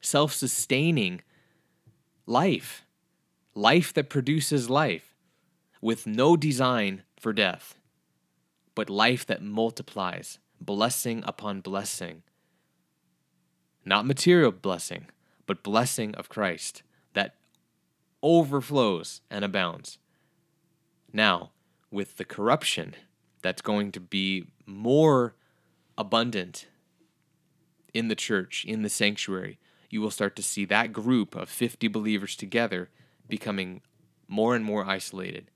[0.00, 1.20] self sustaining
[2.26, 2.86] life,
[3.54, 5.11] life that produces life
[5.82, 7.76] with no design for death,
[8.74, 12.22] but life that multiplies, blessing upon blessing
[13.84, 15.06] not material blessing,
[15.46, 16.82] but blessing of Christ
[17.14, 17.34] that
[18.22, 19.98] overflows and abounds.
[21.12, 21.50] Now,
[21.90, 22.94] with the corruption
[23.42, 25.34] that's going to be more
[25.98, 26.68] abundant
[27.92, 29.58] in the church, in the sanctuary,
[29.90, 32.88] you will start to see that group of 50 believers together
[33.28, 33.82] becoming
[34.26, 35.50] more and more isolated.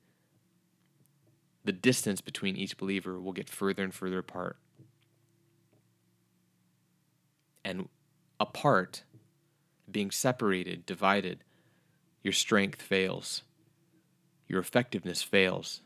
[1.67, 4.57] The distance between each believer will get further and further apart.
[7.65, 7.89] And
[8.39, 9.03] apart,
[9.91, 11.43] being separated, divided,
[12.23, 13.43] your strength fails,
[14.47, 15.83] your effectiveness fails,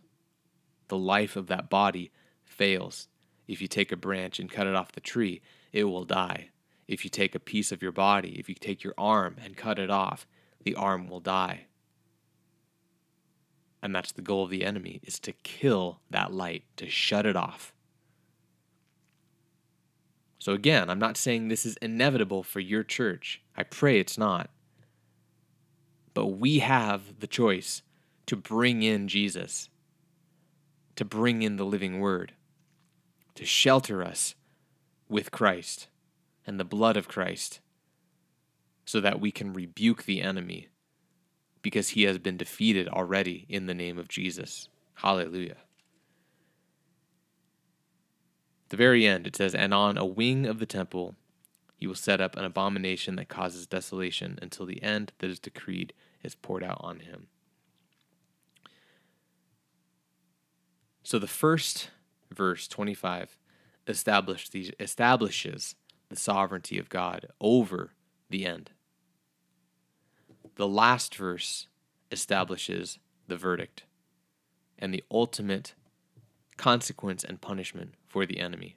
[0.89, 2.11] the life of that body
[2.45, 3.09] fails.
[3.49, 5.41] If you take a branch and cut it off the tree,
[5.73, 6.51] it will die.
[6.89, 9.79] If you take a piece of your body, if you take your arm and cut
[9.79, 10.27] it off,
[10.63, 11.69] the arm will die.
[13.83, 17.37] And that's the goal of the enemy is to kill that light, to shut it
[17.37, 17.73] off.
[20.39, 23.43] So, again, I'm not saying this is inevitable for your church.
[23.57, 24.51] I pray it's not.
[26.15, 27.83] But we have the choice
[28.27, 29.69] to bring in Jesus,
[30.97, 32.33] to bring in the living word,
[33.35, 34.35] to shelter us
[35.09, 35.89] with Christ
[36.47, 37.61] and the blood of Christ,
[38.85, 40.69] so that we can rebuke the enemy
[41.63, 44.69] because he has been defeated already in the name of Jesus.
[44.95, 45.57] Hallelujah.
[48.71, 51.17] the very end, it says, And on a wing of the temple
[51.77, 55.93] he will set up an abomination that causes desolation until the end that is decreed
[56.23, 57.29] is poured out on him.
[61.03, 61.91] So the first
[62.31, 63.39] verse 25
[63.87, 65.75] establishes the, establishes
[66.11, 67.95] the sovereignty of God over
[68.29, 68.71] the end.
[70.61, 71.69] The last verse
[72.13, 73.85] establishes the verdict
[74.79, 75.73] and the ultimate
[76.59, 78.77] consequence and punishment for the enemy.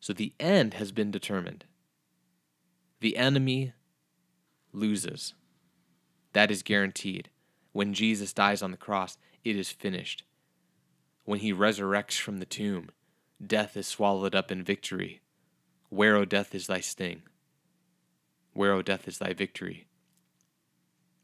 [0.00, 1.64] So the end has been determined.
[3.00, 3.72] The enemy
[4.70, 5.32] loses.
[6.34, 7.30] That is guaranteed.
[7.72, 10.24] When Jesus dies on the cross, it is finished.
[11.24, 12.90] When he resurrects from the tomb,
[13.42, 15.22] death is swallowed up in victory.
[15.88, 17.22] Where, O death, is thy sting?
[18.54, 19.86] Where, O death, is thy victory?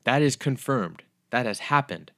[0.05, 1.05] That is confirmed.
[1.31, 2.13] That has happened.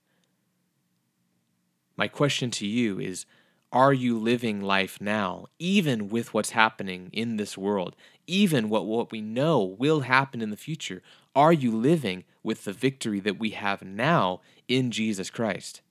[1.96, 3.26] My question to you is
[3.70, 7.94] Are you living life now, even with what's happening in this world,
[8.26, 11.02] even what, what we know will happen in the future?
[11.34, 15.82] Are you living with the victory that we have now in Jesus Christ?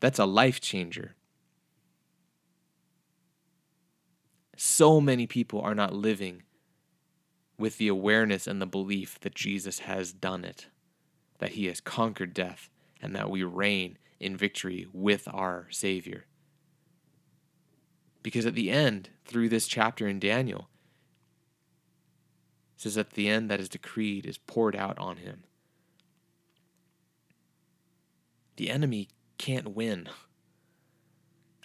[0.00, 1.14] That's a life changer.
[4.56, 6.42] So many people are not living
[7.60, 10.66] with the awareness and the belief that Jesus has done it,
[11.38, 12.70] that he has conquered death,
[13.02, 16.24] and that we reign in victory with our Savior.
[18.22, 20.68] Because at the end, through this chapter in Daniel,
[22.76, 25.44] says at the end that is decreed is poured out on him.
[28.56, 30.08] The enemy can't win.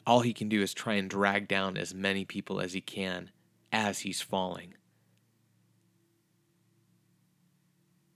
[0.06, 3.32] All he can do is try and drag down as many people as he can
[3.72, 4.76] as he's falling.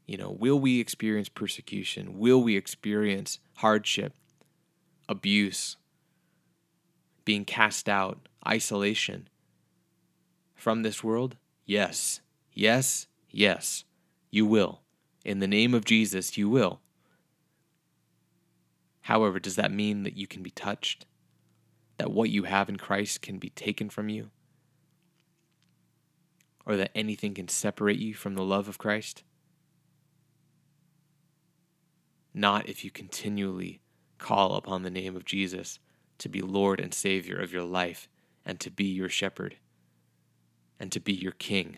[0.09, 2.17] You know, will we experience persecution?
[2.17, 4.15] Will we experience hardship,
[5.07, 5.77] abuse,
[7.25, 9.29] being cast out, isolation
[10.55, 11.35] from this world?
[11.63, 12.21] Yes,
[12.53, 13.83] yes, yes,
[14.31, 14.81] you will.
[15.23, 16.79] In the name of Jesus, you will.
[19.01, 21.05] However, does that mean that you can be touched?
[21.99, 24.31] That what you have in Christ can be taken from you?
[26.65, 29.21] Or that anything can separate you from the love of Christ?
[32.33, 33.81] Not if you continually
[34.17, 35.79] call upon the name of Jesus
[36.19, 38.09] to be Lord and Savior of your life
[38.45, 39.57] and to be your shepherd
[40.79, 41.77] and to be your king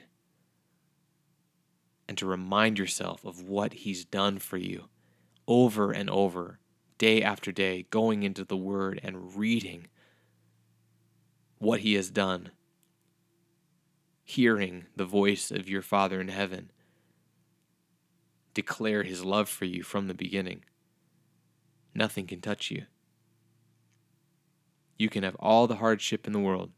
[2.07, 4.89] and to remind yourself of what he's done for you
[5.47, 6.59] over and over,
[6.97, 9.87] day after day, going into the Word and reading
[11.57, 12.51] what he has done,
[14.23, 16.71] hearing the voice of your Father in heaven
[18.53, 20.63] declare his love for you from the beginning.
[21.93, 22.85] Nothing can touch you.
[24.97, 26.71] You can have all the hardship in the world.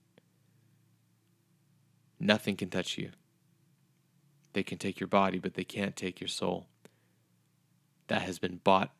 [2.19, 3.11] Nothing can touch you.
[4.53, 6.67] They can take your body, but they can't take your soul.
[8.07, 8.91] That has been bought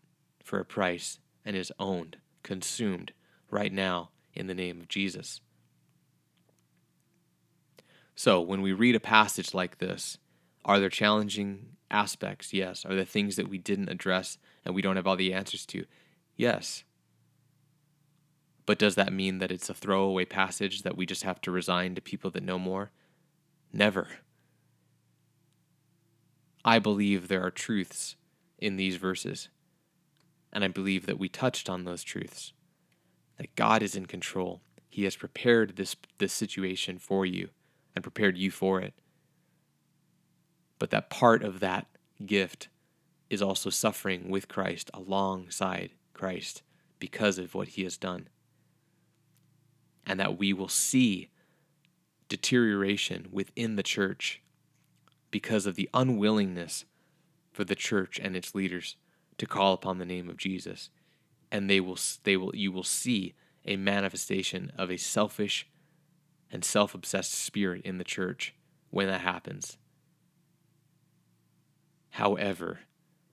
[0.43, 3.13] for a price and is owned, consumed
[3.49, 5.41] right now in the name of Jesus.
[8.15, 10.17] So, when we read a passage like this,
[10.65, 12.85] are there challenging aspects, yes.
[12.85, 15.85] Are there things that we didn't address and we don't have all the answers to?
[16.35, 16.83] Yes.
[18.65, 21.95] But does that mean that it's a throwaway passage that we just have to resign
[21.95, 22.91] to people that know more?
[23.71, 24.07] Never.
[26.65, 28.15] I believe there are truths
[28.57, 29.49] in these verses,
[30.51, 32.53] and I believe that we touched on those truths.
[33.37, 34.61] That God is in control.
[34.89, 37.49] He has prepared this, this situation for you
[37.95, 38.93] and prepared you for it
[40.79, 41.87] but that part of that
[42.25, 42.67] gift
[43.29, 46.61] is also suffering with Christ alongside Christ
[46.99, 48.27] because of what he has done.
[50.05, 51.29] And that we will see
[52.29, 54.41] deterioration within the church
[55.31, 56.85] because of the unwillingness
[57.51, 58.95] for the church and its leaders
[59.37, 60.89] to call upon the name of Jesus.
[61.51, 63.33] And they will they will you will see
[63.65, 65.67] a manifestation of a selfish
[66.51, 68.53] and self-obsessed spirit in the church
[68.89, 69.77] when that happens.
[72.13, 72.81] However,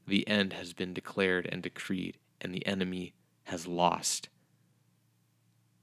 [0.07, 3.13] the end has been declared and decreed, and the enemy
[3.45, 4.31] has lost.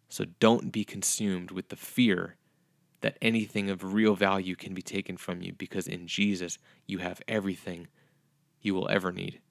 [0.09, 2.37] So don't be consumed with the fear
[3.01, 7.21] that anything of real value can be taken from you, because in Jesus you have
[7.27, 7.87] everything
[8.61, 9.41] you will ever need.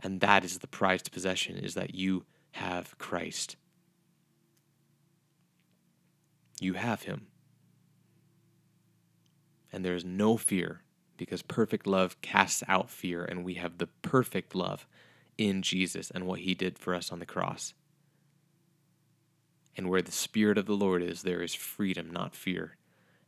[0.00, 3.56] And that is the prized possession is that you have Christ.
[6.60, 7.28] You have him.
[9.72, 10.83] And there is no fear
[11.16, 14.86] because perfect love casts out fear, and we have the perfect love
[15.38, 17.74] in Jesus and what he did for us on the cross.
[19.76, 22.76] And where the Spirit of the Lord is, there is freedom, not fear.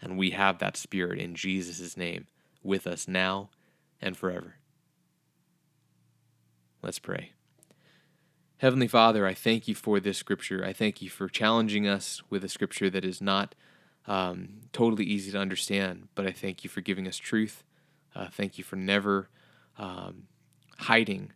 [0.01, 2.27] And we have that Spirit in Jesus' name
[2.63, 3.51] with us now
[4.01, 4.57] and forever.
[6.83, 7.33] Let's pray.
[8.59, 10.65] Heavenly Father, I thank you for this scripture.
[10.65, 13.55] I thank you for challenging us with a scripture that is not
[14.07, 17.65] um, totally easy to understand, but I thank you for giving us truth.
[18.17, 19.29] Uh, thank you for never
[19.79, 20.25] um,
[20.79, 21.33] hiding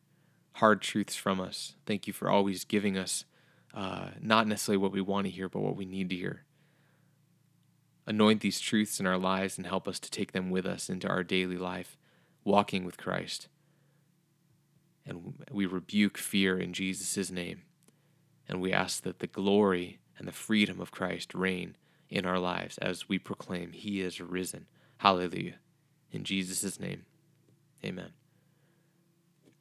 [0.54, 1.74] hard truths from us.
[1.84, 3.26] Thank you for always giving us
[3.74, 6.44] uh, not necessarily what we want to hear, but what we need to hear.
[8.06, 11.06] Anoint these truths in our lives and help us to take them with us into
[11.06, 11.98] our daily life,
[12.44, 13.48] walking with Christ.
[15.04, 17.62] And we rebuke fear in Jesus' name.
[18.48, 21.76] And we ask that the glory and the freedom of Christ reign
[22.08, 24.66] in our lives as we proclaim He is risen.
[24.98, 25.56] Hallelujah.
[26.12, 27.04] In Jesus' name,
[27.84, 28.10] amen.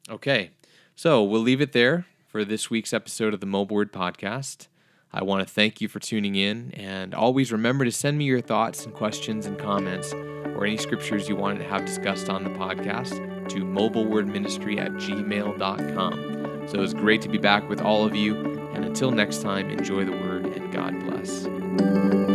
[0.08, 0.50] Okay,
[0.94, 4.66] so we'll leave it there for this week's episode of the Mobile Word Podcast.
[5.12, 8.40] I want to thank you for tuning in, and always remember to send me your
[8.40, 12.50] thoughts and questions and comments or any scriptures you want to have discussed on the
[12.50, 16.68] podcast to mobilewordministry at gmail.com.
[16.68, 18.36] So it's great to be back with all of you,
[18.72, 22.29] and until next time, enjoy the word and God bless.